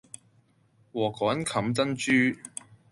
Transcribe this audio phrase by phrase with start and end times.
[0.93, 2.39] 禾稈冚珍珠